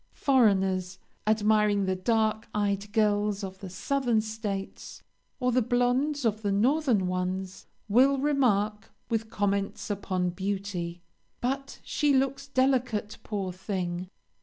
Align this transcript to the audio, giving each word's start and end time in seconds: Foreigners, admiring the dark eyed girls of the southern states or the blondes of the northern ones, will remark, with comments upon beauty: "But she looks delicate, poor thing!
Foreigners, 0.15 0.97
admiring 1.27 1.85
the 1.85 1.95
dark 1.95 2.47
eyed 2.55 2.91
girls 2.91 3.43
of 3.43 3.59
the 3.59 3.69
southern 3.69 4.19
states 4.19 5.03
or 5.39 5.51
the 5.51 5.61
blondes 5.61 6.25
of 6.25 6.41
the 6.41 6.51
northern 6.51 7.05
ones, 7.05 7.67
will 7.87 8.17
remark, 8.17 8.89
with 9.11 9.29
comments 9.29 9.91
upon 9.91 10.31
beauty: 10.31 11.03
"But 11.39 11.79
she 11.83 12.13
looks 12.15 12.47
delicate, 12.47 13.19
poor 13.21 13.51
thing! 13.53 14.09